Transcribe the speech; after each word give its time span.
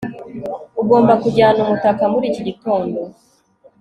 ugomba 0.81 1.13
kujyana 1.23 1.59
umutaka 1.65 2.03
muri 2.13 2.25
iki 2.31 2.41
gitondo 2.47 2.99